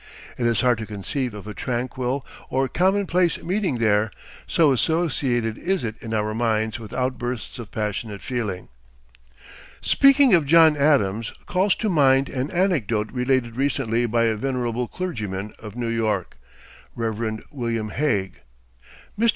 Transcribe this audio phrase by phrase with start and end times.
[0.35, 4.09] It is hard to conceive of a tranquil or commonplace meeting there,
[4.47, 8.69] so associated is it in our minds with outbursts of passionate feeling.
[9.81, 15.53] Speaking of John Adams calls to mind an anecdote related recently by a venerable clergyman
[15.59, 16.35] of New York,
[16.95, 17.43] Rev.
[17.51, 18.41] William Hague.
[19.19, 19.29] Mr.